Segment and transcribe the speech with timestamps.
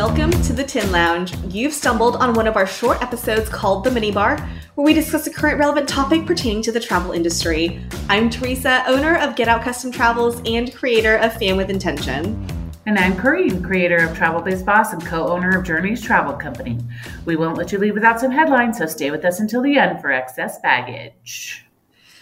[0.00, 1.36] Welcome to the Tin Lounge.
[1.50, 4.38] You've stumbled on one of our short episodes called The Mini Bar,
[4.74, 7.82] where we discuss a current relevant topic pertaining to the travel industry.
[8.08, 12.46] I'm Teresa, owner of Get Out Custom Travels and creator of Fan with Intention.
[12.86, 16.78] And I'm Corrine, creator of Travel Biz Boss and co owner of Journeys Travel Company.
[17.26, 20.00] We won't let you leave without some headlines, so stay with us until the end
[20.00, 21.66] for excess baggage.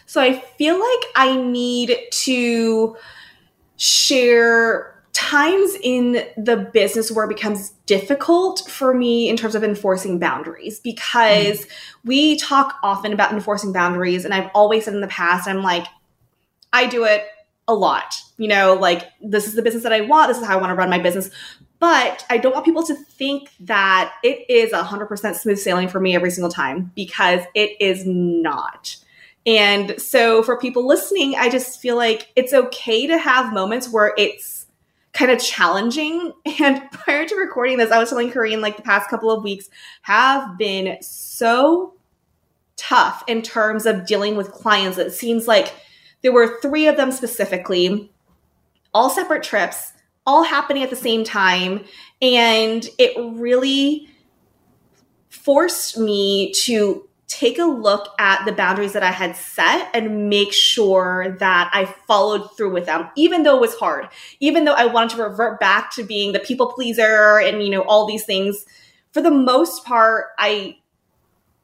[0.05, 2.97] So I feel like I need to
[3.77, 4.98] share
[5.29, 10.81] times in the business where it becomes difficult for me in terms of enforcing boundaries
[10.81, 11.71] because mm.
[12.05, 15.87] we talk often about enforcing boundaries and I've always said in the past I'm like
[16.73, 17.25] I do it
[17.67, 18.15] a lot.
[18.39, 20.71] You know, like this is the business that I want, this is how I want
[20.71, 21.31] to run my business.
[21.79, 26.15] But I don't want people to think that it is 100% smooth sailing for me
[26.15, 28.97] every single time because it is not.
[29.47, 34.15] And so for people listening, I just feel like it's okay to have moments where
[34.19, 34.58] it's
[35.13, 36.33] kind of challenging.
[36.61, 39.69] And prior to recording this, I was telling Corrine like the past couple of weeks
[40.03, 41.95] have been so
[42.77, 44.99] tough in terms of dealing with clients.
[44.99, 45.73] It seems like
[46.23, 48.11] there were three of them specifically,
[48.93, 49.93] all separate trips,
[50.27, 51.85] all happening at the same time.
[52.21, 54.09] And it really
[55.29, 60.53] forced me to take a look at the boundaries that I had set and make
[60.53, 64.09] sure that I followed through with them, even though it was hard,
[64.41, 67.83] even though I wanted to revert back to being the people pleaser and, you know,
[67.83, 68.65] all these things.
[69.13, 70.79] For the most part, I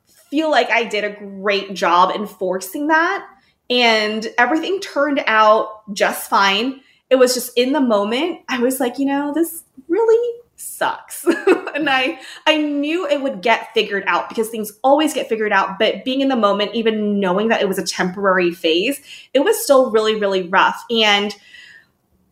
[0.06, 3.26] feel like I did a great job enforcing that.
[3.70, 6.82] And everything turned out just fine.
[7.08, 11.24] It was just in the moment, I was like, you know, this really sucks.
[11.74, 15.78] and I I knew it would get figured out because things always get figured out,
[15.78, 19.00] but being in the moment even knowing that it was a temporary phase,
[19.32, 21.34] it was still really really rough and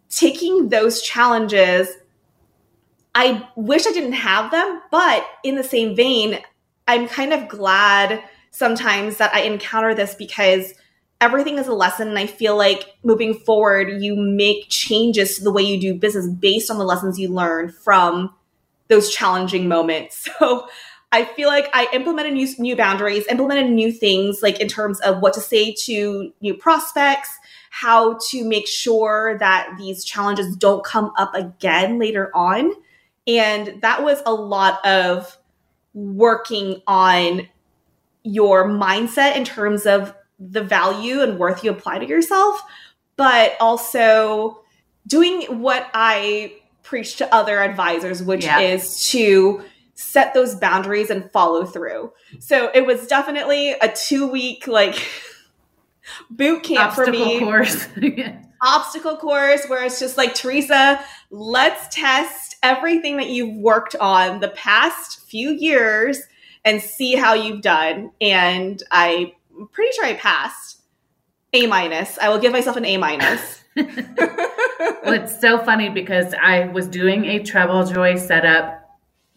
[0.08, 1.88] taking those challenges
[3.14, 6.38] I wish I didn't have them, but in the same vein,
[6.88, 10.74] I'm kind of glad sometimes that I encounter this because
[11.22, 15.52] everything is a lesson and i feel like moving forward you make changes to the
[15.52, 18.34] way you do business based on the lessons you learn from
[18.88, 20.28] those challenging moments.
[20.38, 20.68] So
[21.12, 25.20] i feel like i implemented new, new boundaries implemented new things like in terms of
[25.20, 27.30] what to say to new prospects
[27.74, 32.70] how to make sure that these challenges don't come up again later on.
[33.26, 35.38] And that was a lot of
[35.94, 37.48] working on
[38.24, 42.60] your mindset in terms of the value and worth you apply to yourself,
[43.16, 44.62] but also
[45.06, 48.60] doing what I preach to other advisors, which yeah.
[48.60, 52.12] is to set those boundaries and follow through.
[52.40, 55.08] So it was definitely a two week like
[56.30, 57.38] boot camp Obstacle for me.
[57.38, 57.88] Course.
[58.64, 61.00] Obstacle course where it's just like Teresa,
[61.30, 66.20] let's test everything that you've worked on the past few years
[66.64, 68.12] and see how you've done.
[68.20, 70.80] And I I'm pretty sure I passed.
[71.54, 72.18] A minus.
[72.18, 73.62] I will give myself an A minus.
[73.76, 78.82] well, it's so funny because I was doing a Travel Joy setup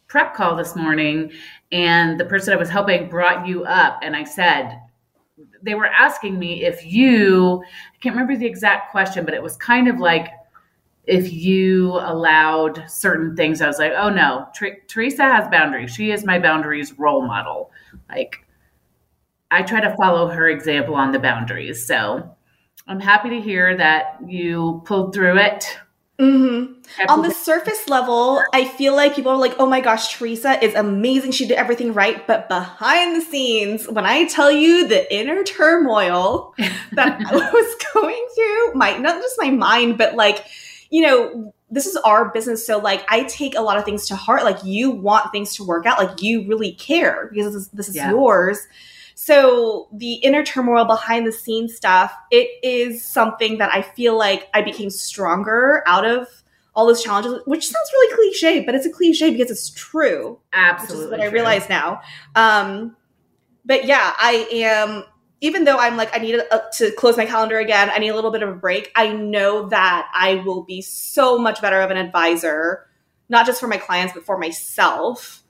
[0.08, 1.32] prep call this morning,
[1.72, 4.80] and the person I was helping brought you up, and I said,
[5.62, 9.58] they were asking me if you, I can't remember the exact question, but it was
[9.58, 10.30] kind of like,
[11.06, 14.48] if you allowed certain things, I was like, oh no,
[14.88, 15.94] Teresa has boundaries.
[15.94, 17.72] She is my boundaries role model.
[18.10, 18.45] Like,
[19.52, 21.86] I try to follow her example on the boundaries.
[21.86, 22.36] So
[22.88, 25.78] I'm happy to hear that you pulled through it.
[26.20, 27.10] Mm-hmm.
[27.10, 30.74] On the surface level, I feel like people are like, oh my gosh, Teresa is
[30.74, 31.32] amazing.
[31.32, 32.26] She did everything right.
[32.26, 36.54] But behind the scenes, when I tell you the inner turmoil
[36.94, 40.46] that I was going through, my not just my mind, but like,
[40.90, 42.66] you know, this is our business.
[42.66, 44.44] So like I take a lot of things to heart.
[44.44, 46.00] Like you want things to work out.
[46.00, 48.12] Like you really care because this is, this is yeah.
[48.12, 48.60] yours.
[49.16, 54.50] So the inner turmoil behind the scenes stuff, it is something that I feel like
[54.54, 56.28] I became stronger out of
[56.76, 60.40] all those challenges, which sounds really cliche, but it's a cliche because it's true.
[60.52, 60.98] Absolutely.
[60.98, 61.30] Which is what true.
[61.30, 62.02] I realize now.
[62.36, 62.98] Um,
[63.64, 65.06] but yeah, I am,
[65.40, 68.16] even though I'm like, I need a, to close my calendar again, I need a
[68.16, 68.92] little bit of a break.
[68.96, 72.86] I know that I will be so much better of an advisor,
[73.30, 75.42] not just for my clients, but for myself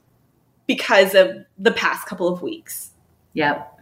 [0.67, 2.91] because of the past couple of weeks.
[3.35, 3.79] Yep.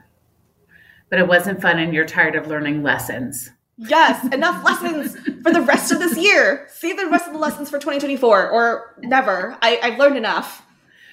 [1.10, 3.52] But it wasn't fun and you're tired of learning lessons.
[3.78, 6.68] Yes, enough lessons for the rest of this year.
[6.72, 9.58] Save the rest of the lessons for 2024 or never.
[9.62, 10.66] I, have learned enough.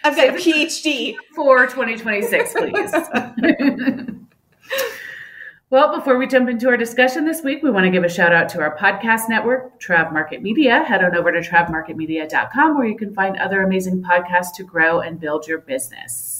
[0.04, 1.14] I've got Save a PhD.
[1.34, 2.92] For 2026, please.
[5.70, 8.32] Well, before we jump into our discussion this week, we want to give a shout
[8.32, 10.82] out to our podcast network, Trav Market Media.
[10.82, 15.20] Head on over to travmarketmedia.com where you can find other amazing podcasts to grow and
[15.20, 16.39] build your business.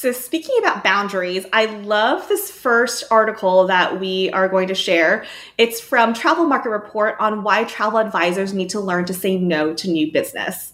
[0.00, 5.26] So, speaking about boundaries, I love this first article that we are going to share.
[5.58, 9.74] It's from Travel Market Report on why travel advisors need to learn to say no
[9.74, 10.72] to new business.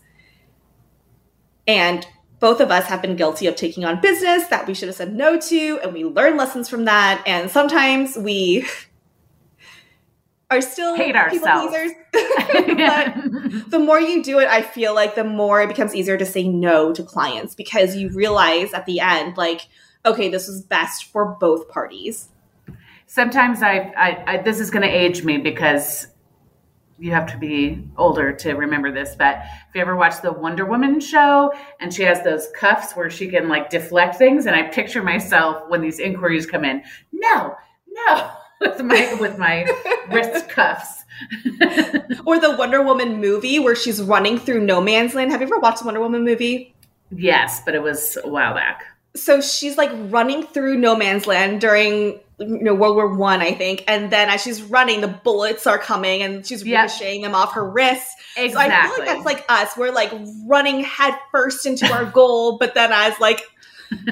[1.67, 2.07] And
[2.39, 5.13] both of us have been guilty of taking on business that we should have said
[5.13, 7.21] no to, and we learn lessons from that.
[7.27, 8.65] And sometimes we
[10.53, 11.75] are still hate ourselves.
[12.13, 16.27] but the more you do it, I feel like the more it becomes easier to
[16.27, 19.69] say no to clients because you realize at the end, like,
[20.05, 22.29] okay, this was best for both parties.
[23.07, 26.09] Sometimes I, I, I this is going to age me because
[26.99, 29.39] you have to be older to remember this, but
[29.69, 33.29] if you ever watch the Wonder Woman show and she has those cuffs where she
[33.29, 36.83] can like deflect things, and I picture myself when these inquiries come in,
[37.13, 37.55] no,
[37.89, 39.67] no, with my with my
[40.11, 41.05] wrist cuffs.
[42.27, 45.31] or the Wonder Woman movie where she's running through no man's land.
[45.31, 46.75] Have you ever watched the Wonder Woman movie?
[47.11, 48.85] Yes, but it was a while back.
[49.15, 53.47] So she's like running through no man's land during you know World War One, I,
[53.47, 56.85] I think, and then as she's running, the bullets are coming, and she's yep.
[56.85, 58.15] ricocheting them off her wrists.
[58.37, 58.53] Exactly.
[58.53, 59.77] So I feel like that's like us.
[59.77, 60.13] We're like
[60.47, 63.41] running head first into our goal, but then as like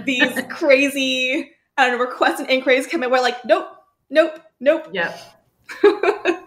[0.04, 3.68] these crazy I don't know requests and inquiries come in, we're like, nope,
[4.10, 4.88] nope, nope.
[4.92, 6.40] Yep.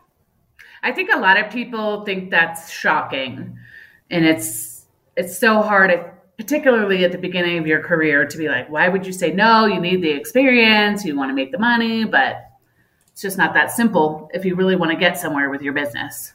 [0.83, 3.57] I think a lot of people think that's shocking,
[4.09, 4.85] and it's
[5.15, 5.91] it's so hard
[6.37, 9.65] particularly at the beginning of your career to be like why would you say no?
[9.65, 12.51] You need the experience you want to make the money but
[13.11, 16.33] it's just not that simple if you really want to get somewhere with your business.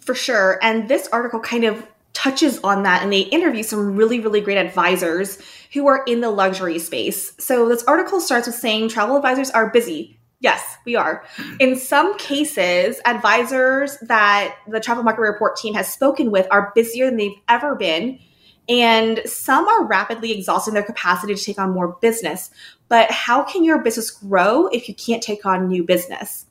[0.00, 0.58] For sure.
[0.62, 4.58] And this article kind of touches on that and they interview some really really great
[4.58, 5.38] advisors
[5.72, 7.34] who are in the luxury space.
[7.38, 11.24] So this article starts with saying travel advisors are busy Yes, we are.
[11.58, 17.06] In some cases, advisors that the Travel Market Report team has spoken with are busier
[17.06, 18.20] than they've ever been
[18.68, 22.50] and some are rapidly exhausting their capacity to take on more business.
[22.88, 26.46] But how can your business grow if you can't take on new business?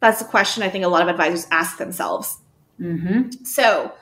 [0.00, 2.38] That's a question I think a lot of advisors ask themselves.
[2.80, 3.44] Mm-hmm.
[3.44, 3.92] So,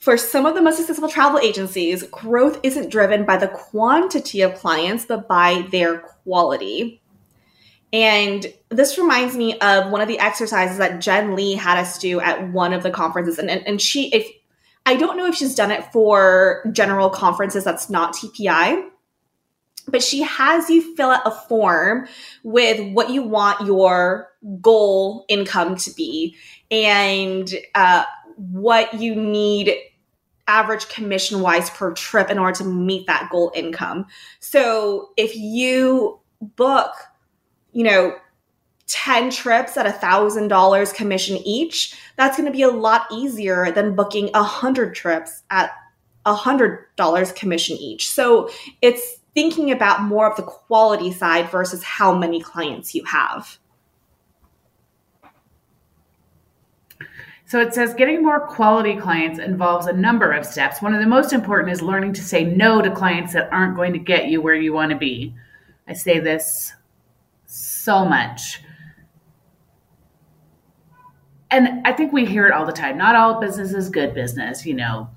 [0.00, 4.54] for some of the most successful travel agencies, growth isn't driven by the quantity of
[4.56, 7.00] clients, but by their quality.
[7.94, 12.18] And this reminds me of one of the exercises that Jen Lee had us do
[12.18, 13.38] at one of the conferences.
[13.38, 14.28] And, and, and she, if
[14.84, 18.88] I don't know if she's done it for general conferences that's not TPI,
[19.86, 22.08] but she has you fill out a form
[22.42, 24.28] with what you want your
[24.60, 26.34] goal income to be
[26.72, 28.04] and uh,
[28.36, 29.72] what you need
[30.48, 34.06] average commission wise per trip in order to meet that goal income.
[34.40, 36.90] So if you book,
[37.74, 38.16] you know,
[38.86, 43.72] 10 trips at a thousand dollars commission each that's going to be a lot easier
[43.72, 45.70] than booking a hundred trips at
[46.26, 48.50] a hundred dollars commission each so
[48.82, 53.58] it's thinking about more of the quality side versus how many clients you have
[57.46, 60.80] So it says getting more quality clients involves a number of steps.
[60.80, 63.92] One of the most important is learning to say no to clients that aren't going
[63.92, 65.34] to get you where you want to be.
[65.86, 66.72] I say this
[67.84, 68.60] so much
[71.54, 72.98] and I think we hear it all the time.
[72.98, 75.08] Not all business is good business, you know.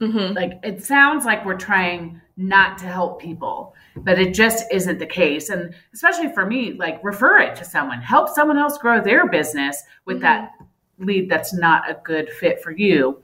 [0.00, 0.34] Mm-hmm.
[0.34, 5.06] Like it sounds like we're trying not to help people, but it just isn't the
[5.06, 5.48] case.
[5.48, 9.80] And especially for me, like refer it to someone, help someone else grow their business
[10.06, 10.24] with mm-hmm.
[10.24, 10.50] that
[10.98, 13.22] lead that's not a good fit for you.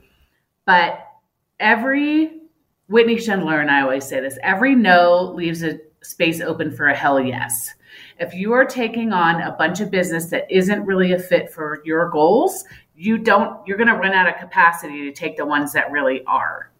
[0.64, 1.04] But
[1.58, 2.42] every
[2.86, 6.96] Whitney Schindler, and I always say this every no leaves a space open for a
[6.96, 7.74] hell yes.
[8.18, 11.80] If you are taking on a bunch of business that isn't really a fit for
[11.84, 12.64] your goals,
[12.96, 16.22] you don't you're going to run out of capacity to take the ones that really
[16.24, 16.70] are.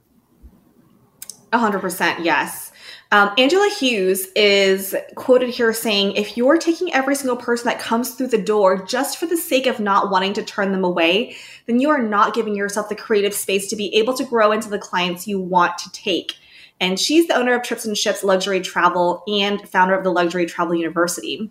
[1.53, 2.73] 100% yes.
[3.11, 8.15] Um, Angela Hughes is quoted here saying, if you're taking every single person that comes
[8.15, 11.37] through the door just for the sake of not wanting to turn them away,
[11.67, 14.71] then you are not giving yourself the creative space to be able to grow into
[14.71, 16.37] the clients you want to take.
[16.83, 20.47] And she's the owner of Trips and Ships Luxury Travel and founder of the Luxury
[20.47, 21.49] Travel University.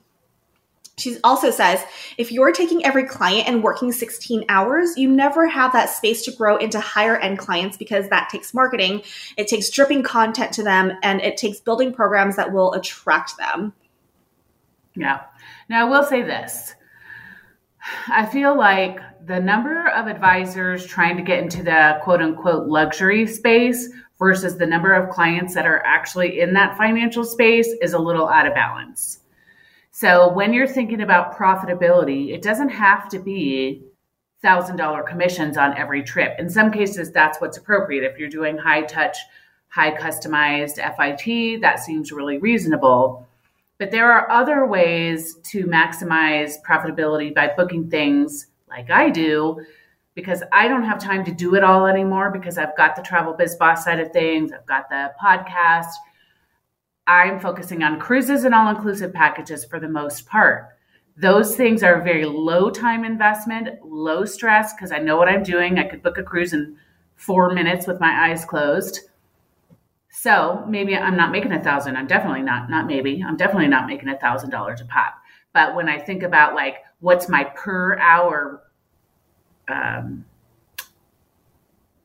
[0.97, 1.81] She also says
[2.17, 6.33] if you're taking every client and working 16 hours, you never have that space to
[6.33, 9.03] grow into higher end clients because that takes marketing,
[9.38, 13.71] it takes dripping content to them, and it takes building programs that will attract them.
[14.95, 15.21] Yeah.
[15.69, 16.75] Now, I will say this
[18.09, 23.25] I feel like the number of advisors trying to get into the quote unquote luxury
[23.25, 23.89] space
[24.21, 28.29] versus the number of clients that are actually in that financial space is a little
[28.29, 29.21] out of balance.
[29.89, 33.81] So when you're thinking about profitability, it doesn't have to be
[34.43, 36.35] thousand dollar commissions on every trip.
[36.37, 38.03] In some cases, that's what's appropriate.
[38.03, 39.17] If you're doing high touch,
[39.69, 43.27] high customized FIT, that seems really reasonable.
[43.79, 49.65] But there are other ways to maximize profitability by booking things like I do
[50.13, 53.33] because I don't have time to do it all anymore because I've got the travel
[53.33, 55.91] biz boss side of things, I've got the podcast.
[57.07, 60.69] I'm focusing on cruises and all inclusive packages for the most part.
[61.17, 65.77] Those things are very low time investment, low stress because I know what I'm doing.
[65.77, 66.77] I could book a cruise in
[67.15, 69.01] four minutes with my eyes closed.
[70.09, 71.95] So maybe I'm not making a thousand.
[71.95, 73.23] I'm definitely not, not maybe.
[73.25, 75.15] I'm definitely not making a thousand dollars a pop.
[75.53, 78.63] But when I think about like what's my per hour
[79.67, 80.25] um,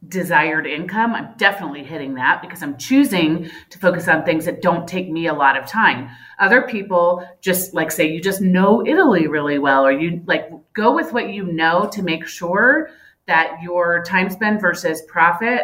[0.08, 4.86] desired income, I'm definitely hitting that because I'm choosing to focus on things that don't
[4.86, 6.08] take me a lot of time.
[6.38, 10.94] Other people just like say you just know Italy really well, or you like go
[10.94, 12.90] with what you know to make sure
[13.26, 15.62] that your time spent versus profit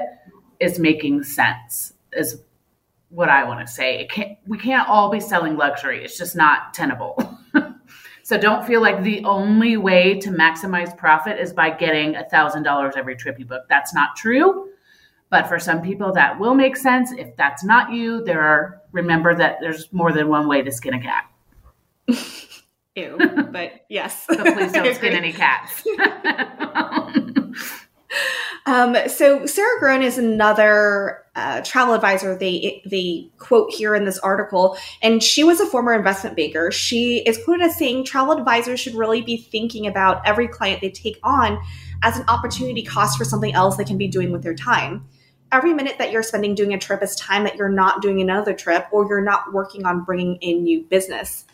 [0.59, 2.43] is making sense, is
[3.09, 4.01] what I want to say.
[4.01, 7.39] It can't, we can't all be selling luxury, it's just not tenable.
[8.25, 12.63] So don't feel like the only way to maximize profit is by getting a thousand
[12.63, 13.63] dollars every trip you book.
[13.69, 14.69] That's not true.
[15.31, 17.11] But for some people that will make sense.
[17.13, 20.95] If that's not you, there are remember that there's more than one way to skin
[20.95, 21.25] a cat.
[22.95, 23.19] Ew.
[23.53, 24.25] But yes.
[24.29, 25.83] but please don't skin any cats.
[28.67, 32.37] Um, so Sarah Groen is another uh, travel advisor.
[32.37, 36.71] They they quote here in this article, and she was a former investment banker.
[36.71, 40.91] She is quoted as saying, "Travel advisors should really be thinking about every client they
[40.91, 41.61] take on
[42.03, 45.07] as an opportunity cost for something else they can be doing with their time."
[45.51, 48.55] Every minute that you're spending doing a trip is time that you're not doing another
[48.55, 51.45] trip or you're not working on bringing in new business.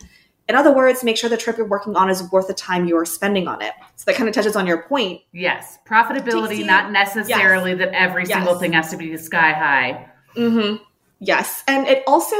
[0.49, 2.97] In other words, make sure the trip you're working on is worth the time you
[2.97, 3.71] are spending on it.
[3.97, 5.21] So that kind of touches on your point.
[5.31, 7.79] Yes, profitability, not necessarily yes.
[7.79, 8.33] that every yes.
[8.33, 10.09] single thing has to be sky high.
[10.35, 10.83] Mm-hmm.
[11.19, 12.35] Yes, and it also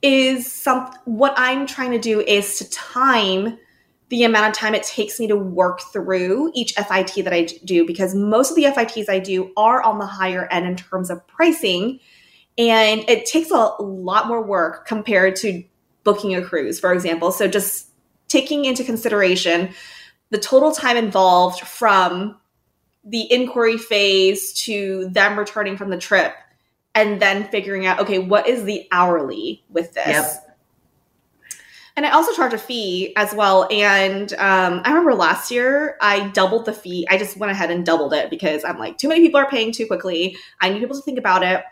[0.00, 0.90] is some.
[1.04, 3.58] What I'm trying to do is to time
[4.08, 7.86] the amount of time it takes me to work through each FIT that I do
[7.86, 11.26] because most of the FITs I do are on the higher end in terms of
[11.26, 12.00] pricing.
[12.58, 15.64] And it takes a lot more work compared to
[16.04, 17.32] booking a cruise, for example.
[17.32, 17.88] So just
[18.28, 19.70] taking into consideration
[20.30, 22.38] the total time involved from
[23.04, 26.34] the inquiry phase to them returning from the trip
[26.94, 30.06] and then figuring out okay what is the hourly with this?
[30.06, 30.58] Yep.
[31.96, 33.68] and i also charge a fee as well.
[33.70, 37.06] And um, i remember last year i doubled the fee.
[37.10, 39.72] I just went ahead and doubled it because i'm like too many people are paying
[39.72, 40.36] too quickly.
[40.60, 41.62] I need people to think about it.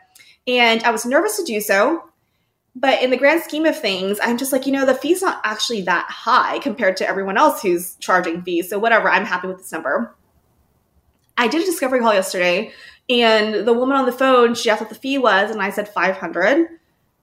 [0.46, 2.09] And i was nervous to do so
[2.76, 5.40] but in the grand scheme of things, I'm just like, you know, the fee's not
[5.44, 8.70] actually that high compared to everyone else who's charging fees.
[8.70, 10.14] So whatever, I'm happy with this number.
[11.36, 12.72] I did a discovery call yesterday,
[13.08, 15.88] and the woman on the phone, she asked what the fee was, and I said
[15.88, 16.68] 500,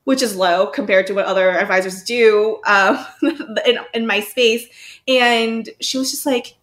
[0.03, 4.67] which is low compared to what other advisors do um, in, in my space.
[5.07, 6.57] And she was just like,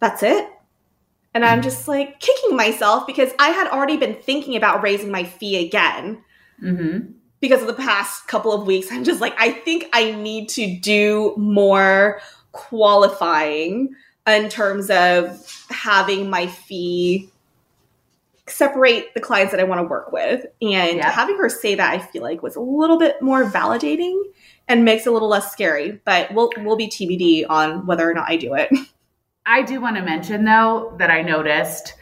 [0.00, 0.48] that's it.
[1.32, 5.24] And I'm just like kicking myself because I had already been thinking about raising my
[5.24, 6.24] fee again.
[6.62, 10.48] Mm-hmm because of the past couple of weeks, I'm just like, I think I need
[10.50, 12.20] to do more
[12.52, 13.94] qualifying
[14.26, 17.30] in terms of having my fee
[18.48, 20.46] separate the clients that I want to work with.
[20.62, 21.10] And yeah.
[21.10, 24.20] having her say that I feel like was a little bit more validating
[24.68, 26.00] and makes it a little less scary.
[26.04, 28.70] But we'll we'll be TBD on whether or not I do it.
[29.46, 31.94] I do want to mention though that I noticed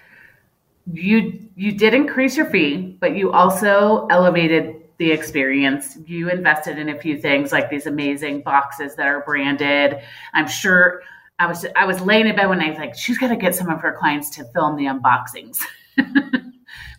[0.93, 5.99] you you did increase your fee, but you also elevated the experience.
[6.07, 10.01] You invested in a few things like these amazing boxes that are branded.
[10.33, 11.03] I'm sure
[11.39, 13.55] I was I was laying in bed when I was like, she's got to get
[13.55, 15.59] some of her clients to film the unboxings.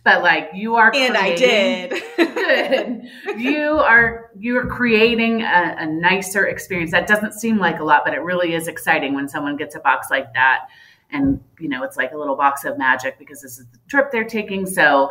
[0.06, 3.02] but like you are and i did good
[3.36, 8.02] you are you are creating a, a, nicer experience that doesn't seem like a lot
[8.04, 10.68] but it really is exciting when someone gets a box like that
[11.10, 14.10] and you know it's like a little box of magic because this is the trip
[14.12, 15.10] they're taking so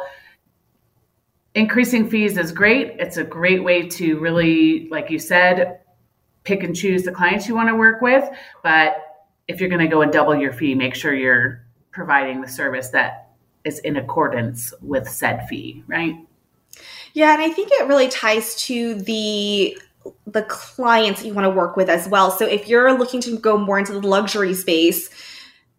[1.56, 2.98] increasing fees is great.
[3.00, 5.80] It's a great way to really, like you said,
[6.44, 8.30] pick and choose the clients you want to work with.
[8.62, 8.98] But
[9.48, 12.90] if you're going to go and double your fee, make sure you're providing the service
[12.90, 13.30] that
[13.64, 16.16] is in accordance with said fee, right?
[17.14, 19.78] Yeah, and I think it really ties to the
[20.28, 22.30] the clients you want to work with as well.
[22.30, 25.10] So if you're looking to go more into the luxury space,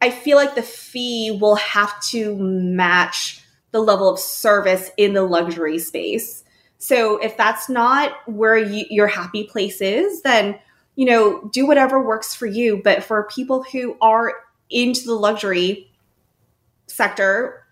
[0.03, 5.23] I feel like the fee will have to match the level of service in the
[5.23, 6.45] luxury space.
[6.79, 10.59] So if that's not where you, your happy place is, then
[10.97, 12.81] you know, do whatever works for you.
[12.83, 14.33] But for people who are
[14.71, 15.91] into the luxury
[16.87, 17.63] sector,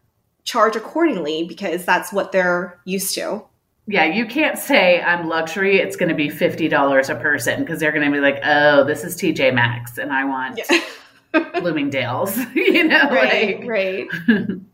[0.45, 3.43] charge accordingly because that's what they're used to.
[3.87, 5.79] Yeah, you can't say I'm luxury.
[5.79, 8.85] It's going to be fifty dollars a person because they're going to be like, "Oh,
[8.85, 11.51] this is TJ Maxx, and I want yeah.
[11.61, 13.61] Bloomingdale's." you know, right?
[13.61, 14.07] Like, right.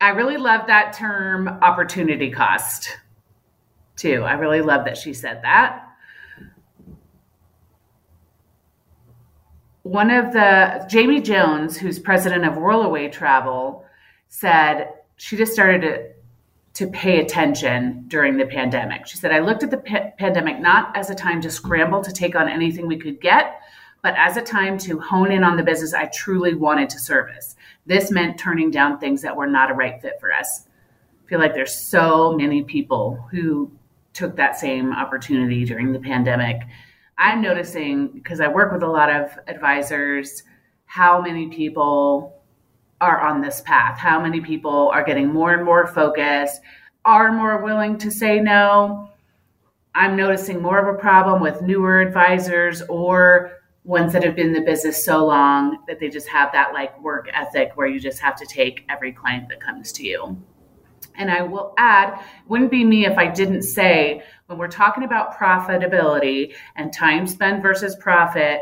[0.00, 2.98] I really love that term, opportunity cost.
[3.96, 4.22] Too.
[4.22, 5.86] I really love that she said that.
[9.86, 13.84] one of the Jamie Jones, who's president of Whirlaway Travel,
[14.28, 16.16] said she just started to
[16.74, 19.06] to pay attention during the pandemic.
[19.06, 22.12] She said, I looked at the pa- pandemic not as a time to scramble to
[22.12, 23.62] take on anything we could get,
[24.02, 27.55] but as a time to hone in on the business I truly wanted to service.
[27.86, 30.66] This meant turning down things that were not a right fit for us.
[31.24, 33.70] I feel like there's so many people who
[34.12, 36.62] took that same opportunity during the pandemic
[37.18, 40.42] I'm noticing because I work with a lot of advisors
[40.84, 42.42] how many people
[43.00, 46.60] are on this path, how many people are getting more and more focused,
[47.04, 49.10] are more willing to say no.
[49.94, 53.55] I'm noticing more of a problem with newer advisors or
[53.86, 57.00] ones that have been in the business so long that they just have that like
[57.00, 60.36] work ethic where you just have to take every client that comes to you.
[61.14, 65.38] And I will add, wouldn't be me if I didn't say when we're talking about
[65.38, 68.60] profitability and time spent versus profit,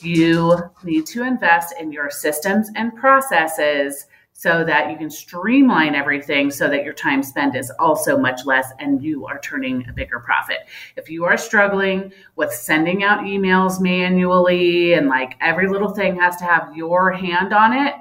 [0.00, 4.06] you need to invest in your systems and processes
[4.42, 8.72] so that you can streamline everything so that your time spent is also much less
[8.80, 10.56] and you are turning a bigger profit.
[10.96, 16.34] If you are struggling with sending out emails manually and like every little thing has
[16.38, 17.94] to have your hand on it,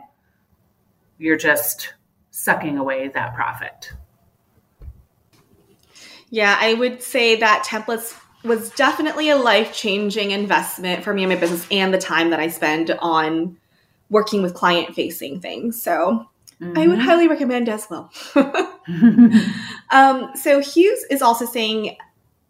[1.19, 1.93] you're just
[2.31, 3.93] sucking away that profit.
[6.31, 11.31] Yeah, I would say that templates was definitely a life changing investment for me and
[11.31, 13.60] my business and the time that I spend on
[14.10, 15.79] working with client facing things.
[15.79, 16.27] So
[16.61, 16.77] mm-hmm.
[16.77, 17.07] I would mm-hmm.
[17.07, 18.11] highly recommend as well.
[19.91, 21.97] um, so Hughes is also saying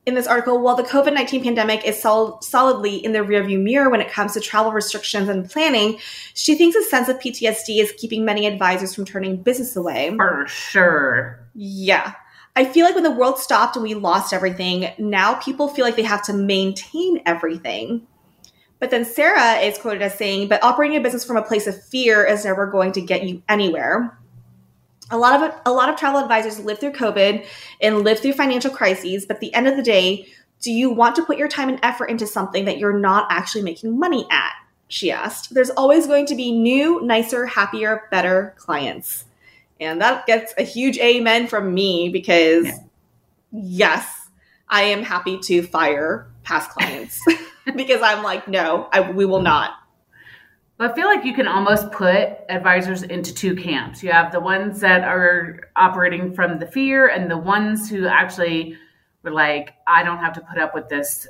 [0.06, 3.90] in this article, while the COVID 19 pandemic is sol- solidly in the rearview mirror
[3.90, 6.00] when it comes to travel restrictions and planning,
[6.34, 10.14] she thinks a sense of PTSD is keeping many advisors from turning business away.
[10.16, 11.40] For sure.
[11.54, 12.14] Yeah.
[12.56, 15.96] I feel like when the world stopped and we lost everything, now people feel like
[15.96, 18.08] they have to maintain everything.
[18.82, 21.82] But then Sarah is quoted as saying, but operating a business from a place of
[21.86, 24.18] fear is never going to get you anywhere.
[25.12, 27.46] A lot of a lot of travel advisors live through COVID
[27.80, 30.26] and live through financial crises, but at the end of the day,
[30.62, 33.62] do you want to put your time and effort into something that you're not actually
[33.62, 34.54] making money at?
[34.88, 35.54] She asked.
[35.54, 39.26] There's always going to be new, nicer, happier, better clients.
[39.80, 42.78] And that gets a huge amen from me because, yeah.
[43.52, 44.28] yes,
[44.70, 47.24] I am happy to fire past clients
[47.76, 49.72] because I'm like, no, I, we will not.
[50.80, 54.02] I feel like you can almost put advisors into two camps.
[54.02, 58.76] You have the ones that are operating from the fear, and the ones who actually
[59.22, 61.28] were like, I don't have to put up with this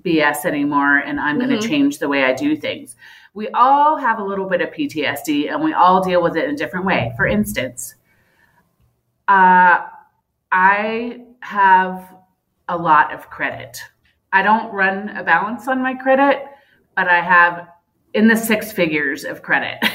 [0.00, 1.48] BS anymore, and I'm mm-hmm.
[1.50, 2.96] going to change the way I do things
[3.34, 6.54] we all have a little bit of PTSD and we all deal with it in
[6.54, 7.12] a different way.
[7.16, 7.94] For instance,
[9.28, 9.86] uh,
[10.50, 12.14] I have
[12.68, 13.80] a lot of credit.
[14.32, 16.44] I don't run a balance on my credit,
[16.96, 17.68] but I have
[18.14, 19.78] in the six figures of credit.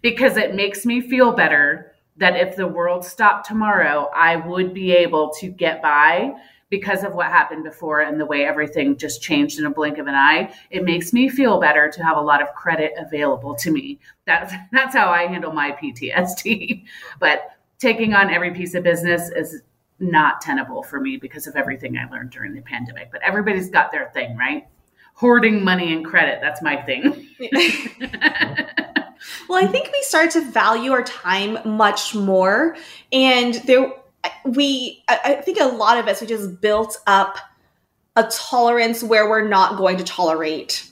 [0.00, 4.92] Because it makes me feel better that if the world stopped tomorrow, I would be
[4.92, 6.34] able to get by
[6.70, 10.06] because of what happened before and the way everything just changed in a blink of
[10.06, 10.52] an eye.
[10.70, 13.98] It makes me feel better to have a lot of credit available to me.
[14.26, 16.84] That's that's how i handle my ptsd
[17.20, 19.62] but taking on every piece of business is
[20.00, 23.90] not tenable for me because of everything i learned during the pandemic but everybody's got
[23.90, 24.66] their thing right
[25.14, 27.02] hoarding money and credit that's my thing
[29.48, 32.76] well i think we start to value our time much more
[33.12, 33.92] and there
[34.44, 37.38] we I think a lot of us we just built up
[38.16, 40.90] a tolerance where we're not going to tolerate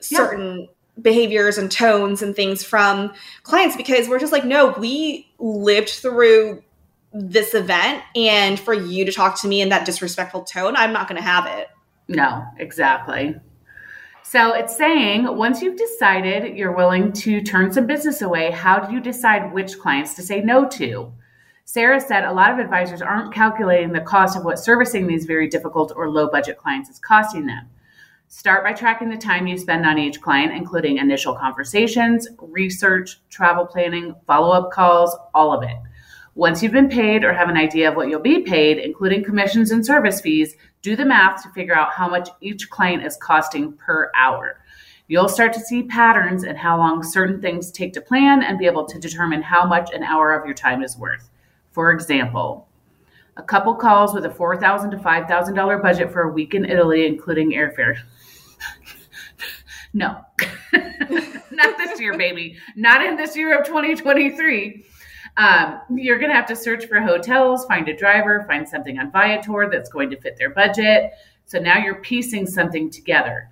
[0.00, 0.66] certain yeah.
[1.00, 3.12] behaviors and tones and things from
[3.42, 6.62] clients because we're just like no we lived through
[7.12, 11.08] this event and for you to talk to me in that disrespectful tone i'm not
[11.08, 11.68] going to have it
[12.08, 13.34] no exactly
[14.22, 18.92] so it's saying once you've decided you're willing to turn some business away how do
[18.92, 21.12] you decide which clients to say no to
[21.64, 25.48] Sarah said a lot of advisors aren't calculating the cost of what servicing these very
[25.48, 27.68] difficult or low budget clients is costing them.
[28.28, 33.66] Start by tracking the time you spend on each client, including initial conversations, research, travel
[33.66, 35.76] planning, follow up calls, all of it.
[36.34, 39.70] Once you've been paid or have an idea of what you'll be paid, including commissions
[39.70, 43.72] and service fees, do the math to figure out how much each client is costing
[43.74, 44.58] per hour.
[45.08, 48.64] You'll start to see patterns in how long certain things take to plan and be
[48.64, 51.28] able to determine how much an hour of your time is worth.
[51.70, 52.66] For example,
[53.36, 57.52] a couple calls with a $4,000 to $5,000 budget for a week in Italy, including
[57.52, 57.98] airfare.
[59.92, 60.18] no,
[60.72, 62.56] not this year, baby.
[62.74, 64.86] Not in this year of 2023.
[65.36, 69.10] Um, you're going to have to search for hotels, find a driver, find something on
[69.10, 71.12] Viator that's going to fit their budget.
[71.46, 73.50] So now you're piecing something together.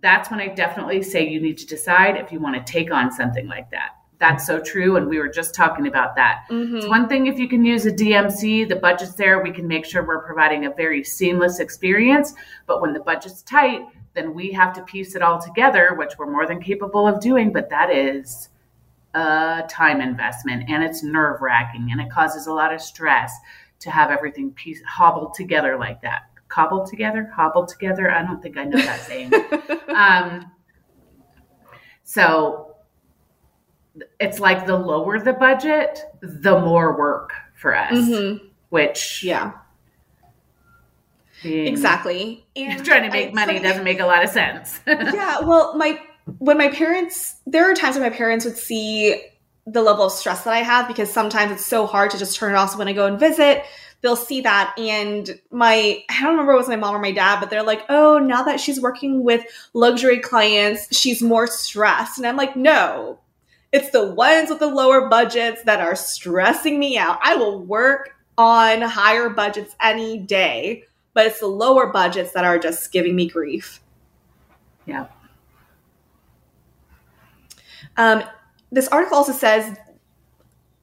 [0.00, 3.10] That's when I definitely say you need to decide if you want to take on
[3.10, 3.92] something like that.
[4.18, 4.96] That's so true.
[4.96, 6.44] And we were just talking about that.
[6.50, 6.76] Mm-hmm.
[6.76, 9.84] It's one thing if you can use a DMC, the budget's there, we can make
[9.84, 12.34] sure we're providing a very seamless experience.
[12.66, 13.82] But when the budget's tight,
[14.14, 17.52] then we have to piece it all together, which we're more than capable of doing.
[17.52, 18.50] But that is
[19.14, 23.32] a time investment and it's nerve wracking and it causes a lot of stress
[23.80, 26.22] to have everything piece hobbled together like that.
[26.48, 28.10] Cobbled together, hobbled together.
[28.10, 29.32] I don't think I know that saying.
[29.94, 30.50] um,
[32.02, 32.76] so
[34.20, 38.46] it's like the lower the budget, the more work for us, mm-hmm.
[38.70, 39.52] which yeah.
[41.42, 42.46] exactly.
[42.56, 44.80] And trying to make I, money doesn't make a lot of sense.
[44.86, 45.40] yeah.
[45.40, 46.00] Well, my
[46.38, 49.22] when my parents, there are times when my parents would see
[49.66, 52.52] the level of stress that I have because sometimes it's so hard to just turn
[52.52, 52.72] it off.
[52.72, 53.64] So when I go and visit,
[54.00, 54.74] they'll see that.
[54.78, 57.84] And my, I don't remember it was my mom or my dad, but they're like,
[57.88, 62.18] oh, now that she's working with luxury clients, she's more stressed.
[62.18, 63.18] And I'm like, no,
[63.72, 67.18] it's the ones with the lower budgets that are stressing me out.
[67.22, 70.84] I will work on higher budgets any day,
[71.14, 73.80] but it's the lower budgets that are just giving me grief.
[74.86, 75.06] Yeah.
[77.96, 78.24] Um,
[78.72, 79.76] this article also says,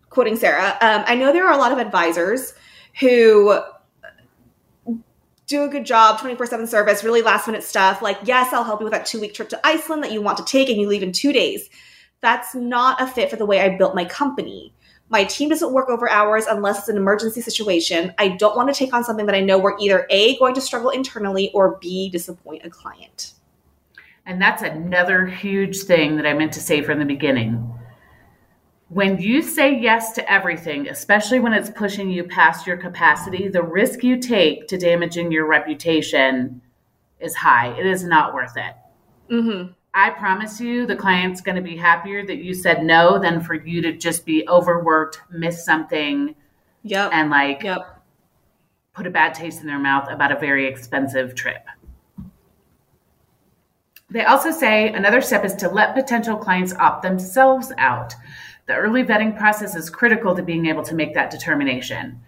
[0.09, 2.53] quoting Sarah, um, I know there are a lot of advisors
[2.99, 3.61] who
[5.47, 8.01] do a good job 24 7 service, really last minute stuff.
[8.01, 10.37] Like, yes, I'll help you with that two week trip to Iceland that you want
[10.37, 11.69] to take and you leave in two days.
[12.21, 14.73] That's not a fit for the way I built my company.
[15.09, 18.13] My team doesn't work over hours unless it's an emergency situation.
[18.17, 20.61] I don't want to take on something that I know we're either A, going to
[20.61, 23.33] struggle internally, or B, disappoint a client.
[24.25, 27.67] And that's another huge thing that I meant to say from the beginning.
[28.89, 33.63] When you say yes to everything, especially when it's pushing you past your capacity, the
[33.63, 36.61] risk you take to damaging your reputation
[37.19, 37.77] is high.
[37.79, 38.75] It is not worth it.
[39.31, 39.71] Mm-hmm.
[39.93, 43.53] I promise you, the client's going to be happier that you said no than for
[43.53, 46.35] you to just be overworked, miss something,
[46.83, 47.11] yep.
[47.13, 48.01] and like yep.
[48.93, 51.65] put a bad taste in their mouth about a very expensive trip.
[54.11, 58.13] They also say another step is to let potential clients opt themselves out.
[58.67, 62.19] The early vetting process is critical to being able to make that determination.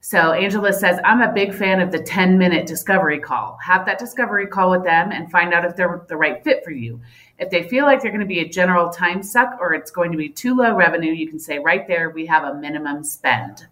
[0.00, 3.58] So Angela says, I'm a big fan of the 10 minute discovery call.
[3.62, 6.72] Have that discovery call with them and find out if they're the right fit for
[6.72, 7.00] you.
[7.38, 10.10] If they feel like they're going to be a general time suck or it's going
[10.10, 13.68] to be too low revenue, you can say right there, we have a minimum spend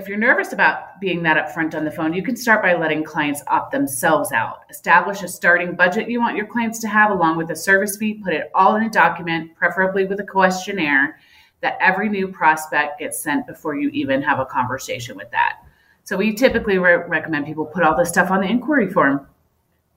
[0.00, 3.04] if you're nervous about being that upfront on the phone, you can start by letting
[3.04, 4.60] clients opt themselves out.
[4.70, 8.14] Establish a starting budget you want your clients to have along with a service fee.
[8.14, 11.18] Put it all in a document, preferably with a questionnaire
[11.60, 15.58] that every new prospect gets sent before you even have a conversation with that.
[16.04, 19.26] So we typically re- recommend people put all this stuff on the inquiry form.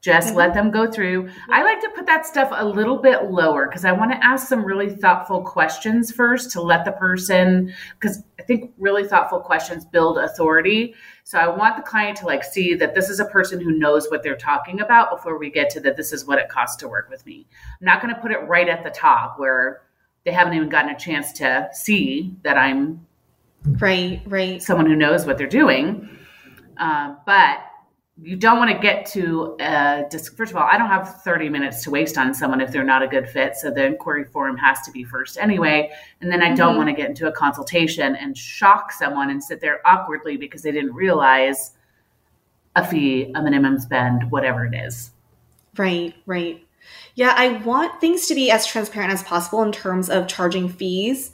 [0.04, 0.38] Just mm-hmm.
[0.38, 1.30] let them go through.
[1.50, 4.50] I like to put that stuff a little bit lower because I want to ask
[4.50, 9.86] some really thoughtful questions first to let the person, because I think really thoughtful questions
[9.86, 10.94] build authority.
[11.24, 14.10] So I want the client to like see that this is a person who knows
[14.12, 16.90] what they're talking about before we get to that this is what it costs to
[16.90, 17.48] work with me.
[17.80, 19.84] I'm not going to put it right at the top where
[20.26, 23.08] they haven't even gotten a chance to see that I'm
[23.80, 26.10] right, right, someone who knows what they're doing.
[26.76, 27.60] Uh, but
[28.24, 31.50] you don't want to get to uh, just first of all i don't have 30
[31.50, 34.56] minutes to waste on someone if they're not a good fit so the inquiry form
[34.58, 35.92] has to be first anyway.
[36.22, 36.56] And then i mm-hmm.
[36.56, 40.62] don't want to get into a consultation and shock someone and sit there awkwardly because
[40.62, 41.72] they didn't realize
[42.76, 45.12] a fee a minimum spend whatever it is.
[45.78, 46.66] Right right.
[47.16, 51.32] Yeah i want things to be as transparent as possible in terms of charging fees.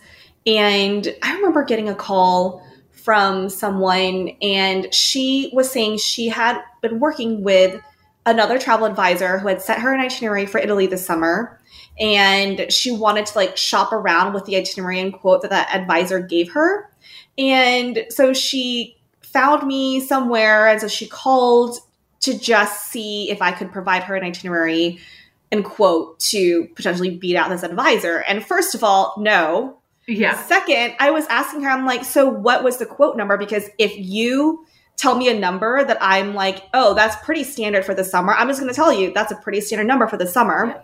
[0.48, 2.66] And i remember getting a call
[3.10, 7.82] from someone and she was saying she had been working with
[8.28, 11.60] another travel advisor who had sent her an itinerary for Italy this summer.
[12.00, 16.20] And she wanted to like shop around with the itinerary and quote that that advisor
[16.20, 16.88] gave her.
[17.36, 20.68] And so she found me somewhere.
[20.68, 21.80] And so she called
[22.20, 25.00] to just see if I could provide her an itinerary
[25.52, 28.20] and quote to potentially beat out this advisor.
[28.20, 29.79] And first of all, no.
[30.10, 30.42] Yeah.
[30.46, 33.38] Second, I was asking her, I'm like, so what was the quote number?
[33.38, 34.66] Because if you
[34.98, 38.48] tell me a number that I'm like, oh, that's pretty standard for the summer, I'm
[38.48, 40.66] just going to tell you that's a pretty standard number for the summer.
[40.68, 40.82] Yeah.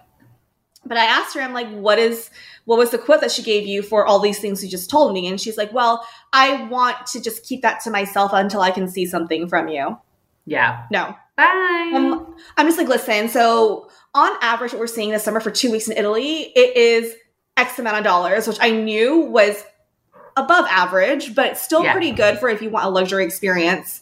[0.85, 2.29] But I asked her, I'm like, what is,
[2.65, 5.13] what was the quote that she gave you for all these things you just told
[5.13, 5.27] me?
[5.27, 8.87] And she's like, well, I want to just keep that to myself until I can
[8.87, 9.97] see something from you.
[10.45, 10.83] Yeah.
[10.91, 11.15] No.
[11.35, 11.91] Bye.
[11.95, 15.71] Um, I'm just like, listen, so on average, what we're seeing this summer for two
[15.71, 17.15] weeks in Italy, it is
[17.57, 19.63] X amount of dollars, which I knew was
[20.37, 21.91] above average, but still yeah.
[21.91, 24.01] pretty good for if you want a luxury experience.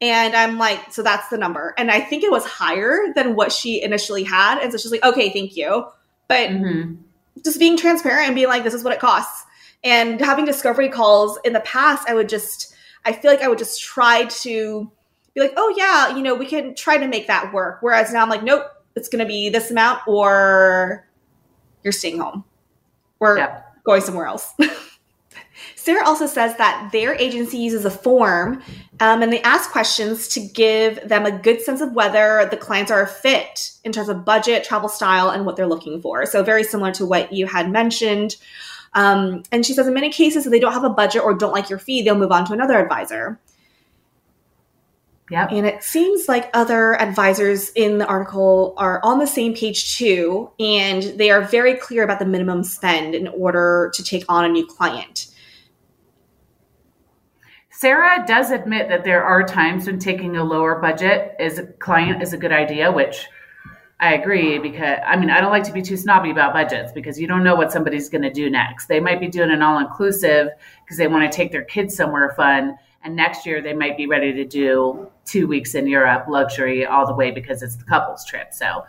[0.00, 1.74] And I'm like, so that's the number.
[1.78, 4.58] And I think it was higher than what she initially had.
[4.58, 5.86] And so she's like, okay, thank you.
[6.28, 6.94] But mm-hmm.
[7.44, 9.44] just being transparent and being like, this is what it costs.
[9.82, 13.58] And having discovery calls in the past, I would just, I feel like I would
[13.58, 14.90] just try to
[15.34, 17.78] be like, oh, yeah, you know, we can try to make that work.
[17.82, 18.64] Whereas now I'm like, nope,
[18.96, 21.06] it's going to be this amount or
[21.82, 22.44] you're staying home.
[23.24, 23.82] We're yep.
[23.84, 24.52] going somewhere else.
[25.76, 28.62] Sarah also says that their agency uses a form
[29.00, 32.90] um, and they ask questions to give them a good sense of whether the clients
[32.90, 36.26] are a fit in terms of budget, travel style, and what they're looking for.
[36.26, 38.36] So, very similar to what you had mentioned.
[38.92, 41.52] Um, and she says in many cases, if they don't have a budget or don't
[41.52, 43.38] like your fee, they'll move on to another advisor.
[45.30, 45.52] Yep.
[45.52, 50.50] And it seems like other advisors in the article are on the same page too,
[50.60, 54.48] and they are very clear about the minimum spend in order to take on a
[54.48, 55.28] new client.
[57.70, 62.22] Sarah does admit that there are times when taking a lower budget as a client
[62.22, 63.26] is a good idea, which
[64.00, 67.18] I agree because I mean I don't like to be too snobby about budgets because
[67.18, 68.86] you don't know what somebody's going to do next.
[68.86, 70.48] They might be doing an all inclusive
[70.84, 74.06] because they want to take their kids somewhere fun and next year they might be
[74.06, 78.24] ready to do two weeks in Europe luxury all the way because it's the couples
[78.24, 78.52] trip.
[78.52, 78.84] So,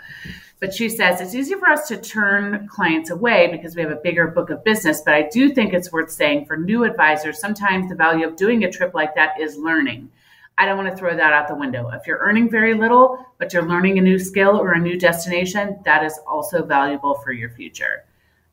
[0.60, 3.98] but she says it's easy for us to turn clients away because we have a
[3.98, 5.02] bigger book of business.
[5.06, 8.64] But I do think it's worth saying for new advisors, sometimes the value of doing
[8.64, 10.10] a trip like that is learning.
[10.58, 11.90] I don't want to throw that out the window.
[11.90, 15.78] If you're earning very little, but you're learning a new skill or a new destination,
[15.84, 18.06] that is also valuable for your future.